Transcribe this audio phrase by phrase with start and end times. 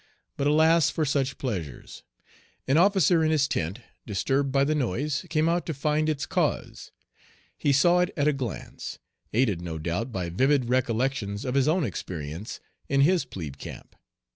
[0.35, 2.01] But alas for such pleasures!
[2.67, 6.91] An officer in his tent, disturbed by the noise, came out to find its cause.
[7.55, 8.97] He saw it at a glance,
[9.31, 12.59] aided no doubt by vivid recollections of his own experience
[12.89, 13.95] in his plebe camp.